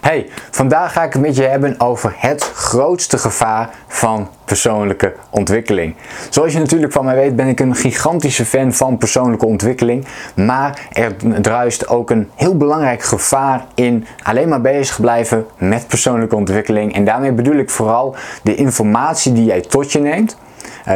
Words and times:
Hey, 0.00 0.26
vandaag 0.50 0.92
ga 0.92 1.02
ik 1.02 1.12
het 1.12 1.22
met 1.22 1.36
je 1.36 1.42
hebben 1.42 1.80
over 1.80 2.14
het 2.16 2.42
grootste 2.42 3.18
gevaar 3.18 3.70
van 3.86 4.28
persoonlijke 4.44 5.14
ontwikkeling. 5.30 5.96
Zoals 6.28 6.52
je 6.52 6.58
natuurlijk 6.58 6.92
van 6.92 7.04
mij 7.04 7.14
weet 7.14 7.36
ben 7.36 7.48
ik 7.48 7.60
een 7.60 7.74
gigantische 7.74 8.44
fan 8.44 8.72
van 8.72 8.98
persoonlijke 8.98 9.46
ontwikkeling, 9.46 10.06
maar 10.34 10.88
er 10.92 11.16
druist 11.40 11.88
ook 11.88 12.10
een 12.10 12.30
heel 12.34 12.56
belangrijk 12.56 13.02
gevaar 13.02 13.64
in 13.74 14.06
alleen 14.22 14.48
maar 14.48 14.60
bezig 14.60 15.00
blijven 15.00 15.46
met 15.56 15.86
persoonlijke 15.86 16.36
ontwikkeling 16.36 16.94
en 16.94 17.04
daarmee 17.04 17.32
bedoel 17.32 17.56
ik 17.56 17.70
vooral 17.70 18.16
de 18.42 18.54
informatie 18.54 19.32
die 19.32 19.44
jij 19.44 19.60
tot 19.60 19.92
je 19.92 19.98
neemt 19.98 20.36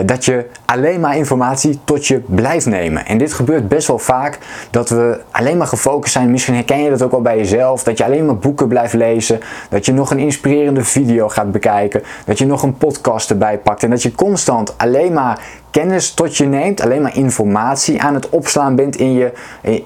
dat 0.05 0.25
je 0.25 0.47
alleen 0.65 1.01
maar 1.01 1.17
informatie 1.17 1.81
tot 1.85 2.07
je 2.07 2.19
blijft 2.27 2.67
nemen. 2.67 3.07
En 3.07 3.19
dit 3.19 3.33
gebeurt 3.33 3.69
best 3.69 3.87
wel 3.87 3.99
vaak 3.99 4.39
dat 4.71 4.89
we 4.89 5.21
alleen 5.31 5.57
maar 5.57 5.67
gefocust 5.67 6.13
zijn. 6.13 6.31
Misschien 6.31 6.55
herken 6.55 6.83
je 6.83 6.91
dat 6.91 7.03
ook 7.03 7.11
wel 7.11 7.23
bij 7.23 7.37
jezelf. 7.37 7.83
Dat 7.83 7.99
je 7.99 8.05
alleen 8.05 8.27
maar 8.27 8.37
boeken 8.37 8.69
blijft 8.69 8.93
lezen. 8.93 9.41
Dat 9.69 9.87
je 9.87 9.93
nog 9.93 10.11
een 10.11 10.19
inspirerende 10.19 10.85
video 10.85 11.29
gaat 11.29 11.53
bekijken. 11.53 12.03
Dat 12.25 12.39
je 12.39 12.47
nog 12.47 12.63
een 12.63 12.77
podcast 12.77 13.31
erbij 13.31 13.59
pakt. 13.59 13.83
En 13.83 13.91
dat 13.91 14.03
je 14.03 14.15
constant 14.15 14.79
alleen 14.79 15.13
maar 15.13 15.41
kennis 15.71 16.15
tot 16.15 16.37
je 16.37 16.47
neemt. 16.47 16.81
Alleen 16.81 17.03
maar 17.03 17.17
informatie 17.17 18.03
aan 18.03 18.15
het 18.15 18.29
opslaan 18.29 18.77
bent 18.77 18.97
in 18.97 19.13
je, 19.13 19.33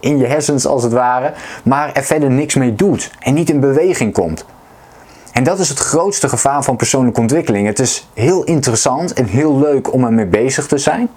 in 0.00 0.18
je 0.18 0.26
hersens 0.26 0.66
als 0.66 0.82
het 0.82 0.92
ware. 0.92 1.32
Maar 1.62 1.92
er 1.92 2.04
verder 2.04 2.30
niks 2.30 2.54
mee 2.54 2.74
doet. 2.74 3.10
En 3.18 3.34
niet 3.34 3.50
in 3.50 3.60
beweging 3.60 4.12
komt. 4.12 4.44
En 5.36 5.44
dat 5.44 5.58
is 5.58 5.68
het 5.68 5.78
grootste 5.78 6.28
gevaar 6.28 6.62
van 6.62 6.76
persoonlijke 6.76 7.20
ontwikkeling. 7.20 7.66
Het 7.66 7.78
is 7.78 8.08
heel 8.14 8.44
interessant 8.44 9.12
en 9.12 9.24
heel 9.24 9.58
leuk 9.58 9.92
om 9.92 10.04
ermee 10.04 10.26
bezig 10.26 10.66
te 10.66 10.78
zijn. 10.78 11.08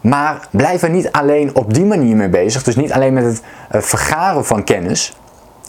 Maar 0.00 0.48
blijf 0.50 0.82
er 0.82 0.90
niet 0.90 1.12
alleen 1.12 1.54
op 1.54 1.74
die 1.74 1.84
manier 1.84 2.16
mee 2.16 2.28
bezig. 2.28 2.62
Dus 2.62 2.76
niet 2.76 2.92
alleen 2.92 3.12
met 3.12 3.24
het 3.24 3.42
eh, 3.70 3.80
vergaren 3.80 4.44
van 4.44 4.64
kennis. 4.64 5.16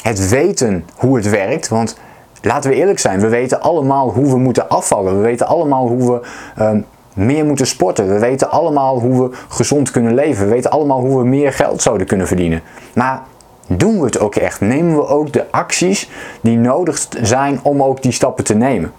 Het 0.01 0.29
weten 0.29 0.85
hoe 0.95 1.15
het 1.15 1.29
werkt. 1.29 1.67
Want 1.67 1.97
laten 2.41 2.69
we 2.69 2.75
eerlijk 2.75 2.99
zijn, 2.99 3.19
we 3.19 3.27
weten 3.27 3.61
allemaal 3.61 4.11
hoe 4.11 4.29
we 4.29 4.37
moeten 4.37 4.69
afvallen. 4.69 5.15
We 5.15 5.21
weten 5.21 5.47
allemaal 5.47 5.87
hoe 5.87 6.11
we 6.11 6.27
ehm, 6.55 6.81
meer 7.13 7.45
moeten 7.45 7.67
sporten. 7.67 8.07
We 8.07 8.19
weten 8.19 8.51
allemaal 8.51 8.99
hoe 8.99 9.29
we 9.29 9.37
gezond 9.47 9.91
kunnen 9.91 10.13
leven. 10.13 10.45
We 10.45 10.53
weten 10.53 10.71
allemaal 10.71 10.99
hoe 10.99 11.17
we 11.17 11.25
meer 11.25 11.53
geld 11.53 11.81
zouden 11.81 12.07
kunnen 12.07 12.27
verdienen. 12.27 12.61
Maar 12.93 13.21
doen 13.67 13.99
we 13.99 14.05
het 14.05 14.19
ook 14.19 14.35
echt? 14.35 14.61
Nemen 14.61 14.95
we 14.95 15.07
ook 15.07 15.33
de 15.33 15.51
acties 15.51 16.09
die 16.41 16.57
nodig 16.57 17.07
zijn 17.21 17.59
om 17.63 17.83
ook 17.83 18.01
die 18.01 18.11
stappen 18.11 18.43
te 18.43 18.55
nemen? 18.55 18.91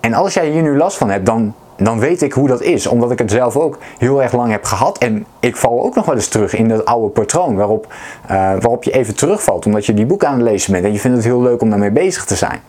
En 0.00 0.14
als 0.14 0.34
jij 0.34 0.50
hier 0.50 0.62
nu 0.62 0.76
last 0.76 0.96
van 0.96 1.10
hebt, 1.10 1.26
dan, 1.26 1.54
dan 1.76 1.98
weet 1.98 2.22
ik 2.22 2.32
hoe 2.32 2.48
dat 2.48 2.62
is. 2.62 2.86
Omdat 2.86 3.10
ik 3.10 3.18
het 3.18 3.30
zelf 3.30 3.56
ook 3.56 3.78
heel 3.98 4.22
erg 4.22 4.32
lang 4.32 4.50
heb 4.50 4.64
gehad. 4.64 4.98
En 4.98 5.26
ik 5.40 5.56
val 5.56 5.82
ook 5.84 5.94
nog 5.94 6.06
wel 6.06 6.14
eens 6.14 6.28
terug 6.28 6.54
in 6.54 6.68
dat 6.68 6.84
oude 6.84 7.08
patroon 7.08 7.56
waarop, 7.56 7.86
uh, 8.24 8.30
waarop 8.30 8.84
je 8.84 8.90
even 8.90 9.16
terugvalt. 9.16 9.66
Omdat 9.66 9.86
je 9.86 9.94
die 9.94 10.06
boeken 10.06 10.28
aan 10.28 10.34
het 10.34 10.42
lezen 10.42 10.72
bent 10.72 10.84
en 10.84 10.92
je 10.92 10.98
vindt 10.98 11.16
het 11.16 11.26
heel 11.26 11.42
leuk 11.42 11.62
om 11.62 11.70
daarmee 11.70 11.90
bezig 11.90 12.24
te 12.24 12.36
zijn. 12.36 12.60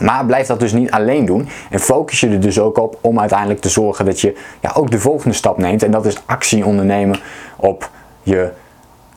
Maar 0.00 0.26
blijf 0.26 0.46
dat 0.46 0.60
dus 0.60 0.72
niet 0.72 0.90
alleen 0.90 1.24
doen 1.24 1.48
en 1.70 1.80
focus 1.80 2.20
je 2.20 2.28
er 2.28 2.40
dus 2.40 2.60
ook 2.60 2.78
op 2.78 2.98
om 3.00 3.20
uiteindelijk 3.20 3.60
te 3.60 3.68
zorgen 3.68 4.04
dat 4.04 4.20
je 4.20 4.36
ja, 4.60 4.72
ook 4.74 4.90
de 4.90 4.98
volgende 4.98 5.34
stap 5.34 5.58
neemt. 5.58 5.82
En 5.82 5.90
dat 5.90 6.06
is 6.06 6.16
actie 6.26 6.64
ondernemen 6.64 7.20
op 7.56 7.90
je 8.22 8.50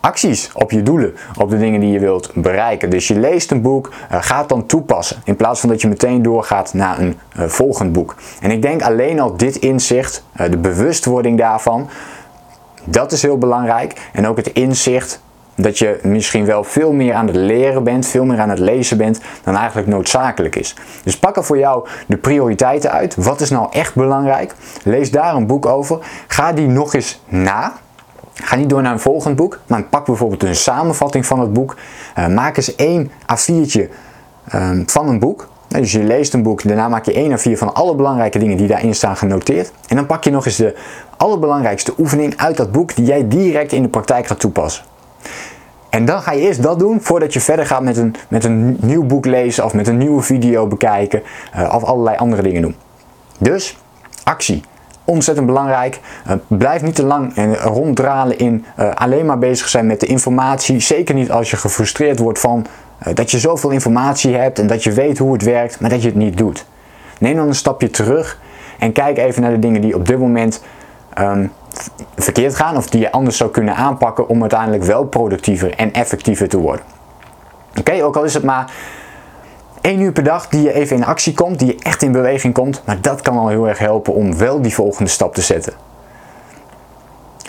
acties 0.08 0.50
op 0.54 0.72
je 0.72 0.84
doelen, 0.84 1.16
op 1.38 1.50
de 1.50 1.58
dingen 1.58 1.80
die 1.80 1.92
je 1.92 2.00
wilt 2.00 2.32
bereiken. 2.34 2.90
Dus 2.90 3.08
je 3.08 3.20
leest 3.20 3.52
een 3.52 3.62
boek, 3.62 3.92
uh, 4.12 4.18
ga 4.22 4.40
het 4.40 4.50
dan 4.50 4.66
toepassen. 4.66 5.22
In 5.24 5.36
plaats 5.36 5.60
van 5.60 5.70
dat 5.70 5.82
je 5.82 5.88
meteen 5.88 6.22
doorgaat 6.22 6.74
naar 6.74 7.00
een 7.00 7.20
uh, 7.40 7.46
volgend 7.46 7.92
boek. 7.92 8.16
En 8.42 8.52
ik 8.52 8.62
denk 8.62 8.82
alleen 8.82 9.20
al 9.20 9.38
dit 9.38 9.56
inzicht, 9.56 10.24
uh, 10.42 10.50
de 10.50 10.58
bewustwording 10.58 11.38
daarvan, 11.38 11.90
dat 12.84 13.12
is 13.12 13.22
heel 13.22 13.38
belangrijk. 13.38 14.10
En 14.14 14.28
ook 14.28 14.38
het 14.38 14.48
inzicht 14.48 15.22
dat 15.56 15.78
je 15.78 16.00
misschien 16.04 16.46
wel 16.46 16.64
veel 16.64 16.92
meer 16.92 17.14
aan 17.14 17.28
het 17.28 17.36
leren 17.36 17.84
bent, 17.84 18.08
veel 18.08 18.26
meer 18.26 18.40
aan 18.40 18.50
het 18.50 18.60
lezen 18.60 18.98
bent 18.98 19.20
dan 19.44 19.56
eigenlijk 19.56 19.88
noodzakelijk 19.88 20.56
is. 20.56 20.76
Dus 21.04 21.20
pak 21.20 21.36
er 21.36 21.44
voor 21.44 21.58
jou 21.58 21.88
de 22.08 22.18
prioriteiten 22.18 22.92
uit. 22.92 23.16
Wat 23.16 23.42
is 23.42 23.50
nou 23.50 23.68
echt 23.72 23.96
belangrijk? 23.96 24.56
Lees 24.84 25.12
daar 25.12 25.36
een 25.36 25.48
boek 25.48 25.66
over. 25.66 26.00
Ga 26.28 26.54
die 26.54 26.68
nog 26.68 26.94
eens 26.94 27.22
na. 27.28 27.74
Ga 28.44 28.56
niet 28.56 28.70
door 28.70 28.82
naar 28.82 28.94
een 28.94 29.00
volgend 29.00 29.36
boek, 29.36 29.60
maar 29.68 29.84
pak 29.84 30.06
bijvoorbeeld 30.06 30.44
een 30.44 30.56
samenvatting 30.56 31.26
van 31.26 31.40
het 31.40 31.54
boek. 31.54 31.76
Uh, 32.18 32.28
maak 32.28 32.58
eens 32.58 32.76
één 32.76 33.12
A4'tje 33.12 33.90
um, 34.54 34.84
van 34.90 35.08
een 35.08 35.20
boek. 35.20 35.48
Dus 35.68 35.92
je 35.92 36.04
leest 36.04 36.34
een 36.34 36.44
boek, 36.44 36.68
daarna 36.68 36.88
maak 36.88 37.06
je 37.06 37.14
één 37.14 37.40
A4 37.40 37.58
van 37.58 37.74
alle 37.74 37.96
belangrijke 37.96 38.40
dingen 38.40 38.58
die 38.58 38.68
daarin 38.68 38.96
staan 38.96 39.18
genoteerd. 39.18 39.72
En 39.88 39.96
dan 39.96 40.06
pak 40.06 40.24
je 40.24 40.32
nog 40.32 40.46
eens 40.46 40.56
de 40.56 40.76
allerbelangrijkste 41.18 41.94
oefening 41.98 42.38
uit 42.38 42.58
dat 42.58 42.72
boek 42.72 42.96
die 42.96 43.06
jij 43.06 43.28
direct 43.28 43.72
in 43.72 43.82
de 43.82 43.88
praktijk 43.88 44.28
gaat 44.28 44.40
toepassen. 44.40 44.84
En 45.90 46.06
dan 46.06 46.22
ga 46.22 46.32
je 46.32 46.42
eerst 46.42 46.64
dat 46.64 46.80
doen 46.80 47.02
voordat 47.02 47.34
je 47.34 47.40
verder 47.40 47.66
gaat 47.66 47.82
met 47.82 47.98
een, 47.98 48.16
met 48.28 48.44
een 48.44 48.78
nieuw 48.82 49.04
boek 49.04 49.26
lezen 49.26 49.66
of 49.66 49.74
met 49.74 49.88
een 49.88 49.98
nieuwe 49.98 50.22
video 50.22 50.68
bekijken 50.68 51.24
uh, 51.56 51.74
of 51.76 51.84
allerlei 51.84 52.18
andere 52.18 52.42
dingen 52.42 52.62
doen. 52.62 52.76
Dus 53.38 53.78
actie 54.24 54.64
ontzettend 55.08 55.48
belangrijk. 55.48 56.00
Uh, 56.28 56.34
blijf 56.48 56.82
niet 56.82 56.96
te 56.96 57.06
lang 57.06 57.34
ronddralen 57.64 58.38
in 58.38 58.66
uh, 58.80 58.94
alleen 58.94 59.26
maar 59.26 59.38
bezig 59.38 59.68
zijn 59.68 59.86
met 59.88 60.00
de 60.00 60.06
informatie. 60.06 60.80
Zeker 60.80 61.16
niet 61.16 61.32
als 61.32 61.50
je 61.50 61.58
gefrustreerd 61.58 62.20
wordt 62.20 62.40
van 62.40 62.66
dat 63.14 63.32
je 63.32 63.40
zoveel 63.40 63.70
informatie 63.70 64.36
hebt 64.36 64.60
en 64.60 64.68
dat 64.68 64.84
je 64.84 64.92
weet 64.92 65.18
hoe 65.18 65.34
het 65.34 65.44
werkt, 65.44 65.80
maar 65.80 65.90
dat 65.90 66.02
je 66.02 66.08
het 66.08 66.18
niet 66.18 66.38
doet. 66.38 66.66
Neem 67.20 67.36
dan 67.36 67.48
een 67.48 67.56
stapje 67.56 67.90
terug 67.90 68.40
en 68.80 68.92
kijk 68.92 69.18
even 69.18 69.42
naar 69.42 69.52
de 69.52 69.60
dingen 69.60 69.82
die 69.82 69.96
op 69.96 70.08
dit 70.08 70.20
moment 70.20 70.64
um, 71.20 71.52
verkeerd 72.16 72.56
gaan 72.56 72.78
of 72.78 72.90
die 72.90 73.02
je 73.02 73.12
anders 73.12 73.38
zou 73.38 73.52
kunnen 73.52 73.76
aanpakken 73.76 74.30
om 74.30 74.42
uiteindelijk 74.42 74.84
wel 74.84 75.06
productiever 75.06 75.74
en 75.76 75.94
effectiever 75.94 76.48
te 76.48 76.58
worden. 76.58 76.86
Oké, 77.80 78.04
ook 78.04 78.16
al 78.16 78.24
is 78.24 78.34
het 78.34 78.44
maar 78.44 78.72
1 79.88 80.00
uur 80.00 80.12
per 80.12 80.24
dag 80.24 80.48
die 80.48 80.62
je 80.62 80.74
even 80.74 80.96
in 80.96 81.06
actie 81.06 81.34
komt, 81.34 81.60
die 81.60 81.68
je 81.68 81.78
echt 81.80 82.02
in 82.02 82.12
beweging 82.12 82.54
komt. 82.54 82.82
Maar 82.86 83.02
dat 83.02 83.22
kan 83.22 83.38
al 83.38 83.48
heel 83.48 83.68
erg 83.68 83.80
helpen 83.80 84.14
om 84.14 84.38
wel 84.38 84.62
die 84.62 84.74
volgende 84.74 85.10
stap 85.10 85.34
te 85.34 85.42
zetten. 85.42 85.74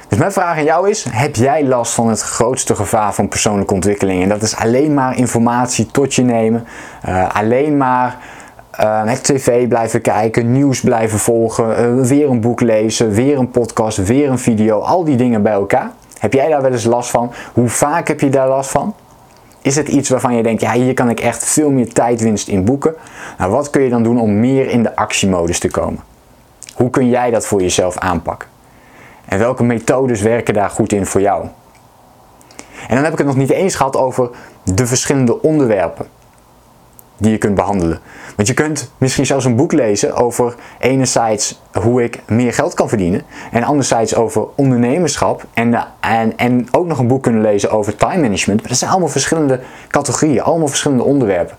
Dus 0.09 0.19
mijn 0.19 0.33
vraag 0.33 0.57
aan 0.57 0.65
jou 0.65 0.91
is: 0.91 1.07
heb 1.11 1.37
jij 1.37 1.65
last 1.65 1.93
van 1.93 2.09
het 2.09 2.21
grootste 2.21 2.75
gevaar 2.75 3.15
van 3.15 3.29
persoonlijke 3.29 3.75
ontwikkeling? 3.75 4.23
En 4.23 4.29
dat 4.29 4.43
is 4.43 4.57
alleen 4.57 4.95
maar 4.95 5.17
informatie 5.17 5.87
tot 5.87 6.15
je 6.15 6.23
nemen, 6.23 6.67
uh, 7.09 7.35
alleen 7.35 7.77
maar 7.77 8.19
uh, 8.81 9.05
met 9.05 9.25
tv 9.25 9.69
blijven 9.69 10.01
kijken, 10.01 10.53
nieuws 10.53 10.81
blijven 10.81 11.19
volgen, 11.19 11.99
uh, 11.99 12.07
weer 12.07 12.29
een 12.29 12.41
boek 12.41 12.61
lezen, 12.61 13.11
weer 13.11 13.39
een 13.39 13.51
podcast, 13.51 13.97
weer 13.97 14.31
een 14.31 14.39
video, 14.39 14.81
al 14.81 15.05
die 15.05 15.17
dingen 15.17 15.43
bij 15.43 15.53
elkaar. 15.53 15.91
Heb 16.19 16.33
jij 16.33 16.49
daar 16.49 16.63
wel 16.63 16.73
eens 16.73 16.85
last 16.85 17.11
van? 17.11 17.33
Hoe 17.53 17.69
vaak 17.69 18.09
heb 18.09 18.21
je 18.21 18.29
daar 18.29 18.49
last 18.49 18.71
van? 18.71 18.95
Is 19.69 19.77
het 19.77 19.89
iets 19.89 20.09
waarvan 20.09 20.37
je 20.37 20.43
denkt, 20.43 20.61
ja, 20.61 20.73
hier 20.73 20.95
kan 20.95 21.11
ik 21.11 21.21
echt 21.21 21.45
veel 21.45 21.71
meer 21.71 21.93
tijdwinst 21.93 22.49
in 22.49 22.65
boeken? 22.65 22.95
Nou, 23.39 23.51
wat 23.51 23.71
kun 23.71 23.83
je 23.83 23.89
dan 23.89 24.03
doen 24.03 24.21
om 24.21 24.41
meer 24.41 24.71
in 24.71 24.83
de 24.83 24.97
actiemodus 24.97 25.59
te 25.59 25.71
komen? 25.71 26.01
Hoe 26.75 26.91
kun 26.91 27.09
jij 27.09 27.31
dat 27.31 27.47
voor 27.47 27.61
jezelf 27.61 27.99
aanpakken? 27.99 28.49
En 29.25 29.39
welke 29.39 29.65
methodes 29.65 30.21
werken 30.21 30.55
daar 30.55 30.71
goed 30.71 30.93
in 30.93 31.07
voor 31.07 31.21
jou? 31.21 31.47
En 32.89 32.95
dan 32.95 33.05
heb 33.05 33.13
ik 33.13 33.19
het 33.19 33.27
nog 33.27 33.37
niet 33.37 33.51
eens 33.51 33.75
gehad 33.75 33.97
over 33.97 34.31
de 34.65 34.87
verschillende 34.87 35.43
onderwerpen 35.43 36.07
die 37.19 37.31
je 37.31 37.39
kunt 37.39 37.55
behandelen. 37.55 38.01
Want 38.37 38.49
je 38.49 38.55
kunt 38.55 38.91
misschien 38.99 39.27
zelfs 39.27 39.45
een 39.45 39.57
boek 39.57 39.73
lezen 39.73 40.15
over 40.15 40.55
enerzijds 40.79 41.61
hoe 41.73 42.03
ik 42.03 42.23
meer 42.27 42.53
geld 42.53 42.75
kan 42.75 42.89
verdienen 42.89 43.23
en 43.51 43.63
anderzijds 43.63 44.15
over 44.15 44.47
ondernemerschap 44.55 45.45
en, 45.55 45.87
en, 46.01 46.37
en 46.37 46.69
ook 46.71 46.87
nog 46.87 46.99
een 46.99 47.07
boek 47.07 47.23
kunnen 47.23 47.43
lezen 47.43 47.71
over 47.71 47.97
time 47.97 48.21
management. 48.21 48.61
Maar 48.61 48.69
dat 48.69 48.79
zijn 48.79 48.91
allemaal 48.91 49.09
verschillende 49.09 49.61
categorieën, 49.89 50.43
allemaal 50.43 50.69
verschillende 50.69 51.05
onderwerpen. 51.05 51.57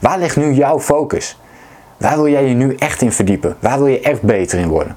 Waar 0.00 0.18
ligt 0.18 0.36
nu 0.36 0.52
jouw 0.52 0.80
focus? 0.80 1.38
Waar 1.96 2.16
wil 2.16 2.28
jij 2.28 2.44
je 2.44 2.54
nu 2.54 2.74
echt 2.74 3.02
in 3.02 3.12
verdiepen? 3.12 3.56
Waar 3.58 3.78
wil 3.78 3.86
je 3.86 4.00
echt 4.00 4.22
beter 4.22 4.58
in 4.58 4.68
worden? 4.68 4.96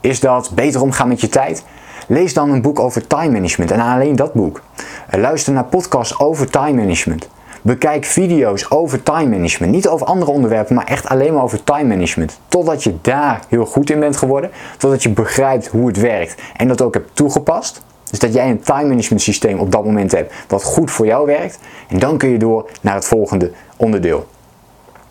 Is 0.00 0.20
dat 0.20 0.50
beter 0.54 0.82
omgaan 0.82 1.08
met 1.08 1.20
je 1.20 1.28
tijd? 1.28 1.64
Lees 2.06 2.34
dan 2.34 2.50
een 2.50 2.62
boek 2.62 2.80
over 2.80 3.06
time 3.06 3.30
management 3.30 3.70
en 3.70 3.80
alleen 3.80 4.16
dat 4.16 4.32
boek. 4.32 4.62
Luister 5.10 5.52
naar 5.52 5.64
podcasts 5.64 6.18
over 6.18 6.50
time 6.50 6.72
management. 6.72 7.28
Bekijk 7.62 8.04
video's 8.04 8.70
over 8.70 9.02
time 9.02 9.28
management. 9.28 9.72
Niet 9.72 9.88
over 9.88 10.06
andere 10.06 10.30
onderwerpen, 10.30 10.74
maar 10.74 10.86
echt 10.86 11.08
alleen 11.08 11.34
maar 11.34 11.42
over 11.42 11.64
time 11.64 11.84
management. 11.84 12.38
Totdat 12.48 12.82
je 12.82 12.94
daar 13.00 13.40
heel 13.48 13.66
goed 13.66 13.90
in 13.90 14.00
bent 14.00 14.16
geworden. 14.16 14.50
Totdat 14.78 15.02
je 15.02 15.08
begrijpt 15.08 15.66
hoe 15.66 15.86
het 15.86 16.00
werkt 16.00 16.42
en 16.56 16.68
dat 16.68 16.82
ook 16.82 16.94
hebt 16.94 17.16
toegepast. 17.16 17.82
Dus 18.10 18.18
dat 18.18 18.34
jij 18.34 18.50
een 18.50 18.60
time 18.60 18.88
management 18.88 19.22
systeem 19.22 19.58
op 19.58 19.72
dat 19.72 19.84
moment 19.84 20.12
hebt 20.12 20.34
wat 20.48 20.62
goed 20.62 20.90
voor 20.90 21.06
jou 21.06 21.26
werkt. 21.26 21.58
En 21.88 21.98
dan 21.98 22.18
kun 22.18 22.28
je 22.28 22.38
door 22.38 22.70
naar 22.80 22.94
het 22.94 23.04
volgende 23.04 23.50
onderdeel. 23.76 24.26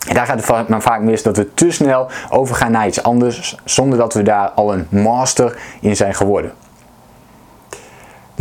En 0.07 0.13
daar 0.13 0.25
gaat 0.25 0.47
het 0.47 0.67
maar 0.67 0.81
vaak 0.81 1.01
mis 1.01 1.23
dat 1.23 1.37
we 1.37 1.53
te 1.53 1.71
snel 1.71 2.07
overgaan 2.29 2.71
naar 2.71 2.87
iets 2.87 3.03
anders, 3.03 3.57
zonder 3.63 3.97
dat 3.97 4.13
we 4.13 4.21
daar 4.21 4.49
al 4.49 4.73
een 4.73 4.87
master 4.89 5.57
in 5.81 5.95
zijn 5.95 6.13
geworden. 6.13 6.51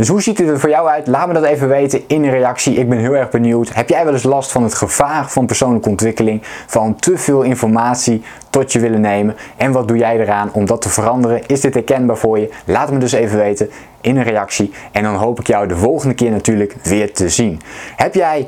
Dus 0.01 0.09
hoe 0.09 0.21
ziet 0.21 0.37
het 0.37 0.47
er 0.47 0.59
voor 0.59 0.69
jou 0.69 0.87
uit? 0.87 1.07
Laat 1.07 1.27
me 1.27 1.33
dat 1.33 1.43
even 1.43 1.67
weten 1.67 2.01
in 2.07 2.23
een 2.23 2.29
reactie. 2.29 2.75
Ik 2.75 2.89
ben 2.89 2.97
heel 2.97 3.15
erg 3.15 3.29
benieuwd. 3.29 3.73
Heb 3.73 3.89
jij 3.89 4.03
wel 4.03 4.13
eens 4.13 4.23
last 4.23 4.51
van 4.51 4.63
het 4.63 4.73
gevaar 4.73 5.29
van 5.29 5.45
persoonlijke 5.45 5.89
ontwikkeling? 5.89 6.41
Van 6.67 6.95
te 6.95 7.17
veel 7.17 7.41
informatie 7.41 8.23
tot 8.49 8.71
je 8.71 8.79
willen 8.79 9.01
nemen? 9.01 9.35
En 9.57 9.71
wat 9.71 9.87
doe 9.87 9.97
jij 9.97 10.19
eraan 10.19 10.49
om 10.53 10.65
dat 10.65 10.81
te 10.81 10.89
veranderen? 10.89 11.47
Is 11.47 11.61
dit 11.61 11.73
herkenbaar 11.73 12.17
voor 12.17 12.39
je? 12.39 12.49
Laat 12.65 12.91
me 12.91 12.97
dus 12.97 13.11
even 13.11 13.37
weten 13.37 13.69
in 14.01 14.17
een 14.17 14.23
reactie. 14.23 14.73
En 14.91 15.03
dan 15.03 15.15
hoop 15.15 15.39
ik 15.39 15.47
jou 15.47 15.67
de 15.67 15.75
volgende 15.75 16.15
keer 16.15 16.31
natuurlijk 16.31 16.75
weer 16.83 17.13
te 17.13 17.29
zien. 17.29 17.59
Heb 17.95 18.13
jij 18.13 18.47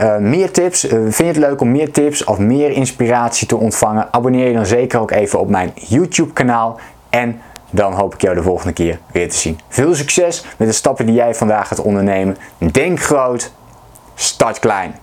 uh, 0.00 0.16
meer 0.16 0.50
tips? 0.50 0.84
Uh, 0.84 0.90
vind 0.90 1.16
je 1.16 1.24
het 1.24 1.36
leuk 1.36 1.60
om 1.60 1.70
meer 1.70 1.92
tips 1.92 2.24
of 2.24 2.38
meer 2.38 2.70
inspiratie 2.70 3.46
te 3.46 3.56
ontvangen? 3.56 4.08
Abonneer 4.10 4.46
je 4.46 4.54
dan 4.54 4.66
zeker 4.66 5.00
ook 5.00 5.10
even 5.10 5.40
op 5.40 5.48
mijn 5.48 5.72
YouTube 5.74 6.32
kanaal. 6.32 6.78
En 7.10 7.40
dan 7.74 7.92
hoop 7.92 8.14
ik 8.14 8.20
jou 8.20 8.34
de 8.34 8.42
volgende 8.42 8.72
keer 8.72 8.98
weer 9.12 9.28
te 9.28 9.36
zien. 9.36 9.58
Veel 9.68 9.94
succes 9.94 10.44
met 10.56 10.68
de 10.68 10.74
stappen 10.74 11.06
die 11.06 11.14
jij 11.14 11.34
vandaag 11.34 11.68
gaat 11.68 11.80
ondernemen. 11.80 12.36
Denk 12.72 13.00
groot, 13.00 13.52
start 14.14 14.58
klein. 14.58 14.94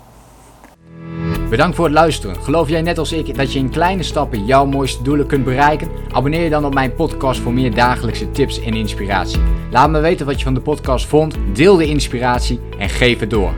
Bedankt 1.50 1.76
voor 1.76 1.86
het 1.86 1.94
luisteren. 1.94 2.36
Geloof 2.36 2.70
jij 2.70 2.82
net 2.82 2.98
als 2.98 3.12
ik 3.12 3.36
dat 3.36 3.54
je 3.54 3.60
in 3.60 3.70
kleine 3.70 4.04
stappen 4.04 4.46
jouw 4.46 4.66
mooiste 4.66 5.04
doelen 5.04 5.28
kunt 5.28 5.44
bereiken? 5.44 5.88
Abonneer 6.12 6.44
je 6.44 6.50
dan 6.50 6.66
op 6.66 6.74
mijn 6.74 6.96
podcast 6.96 7.40
voor 7.40 7.54
meer 7.54 7.76
dagelijkse 7.76 8.32
tips 8.32 8.62
en 8.62 8.74
inspiratie. 8.74 9.40
Laat 9.72 9.90
me 9.90 10.00
weten 10.00 10.26
wat 10.26 10.38
je 10.38 10.44
van 10.44 10.54
de 10.54 10.62
podcast 10.62 11.06
vond, 11.06 11.36
deel 11.54 11.76
de 11.76 11.86
inspiratie 11.86 12.60
en 12.78 12.90
geef 12.90 13.20
het 13.20 13.30
door. 13.30 13.54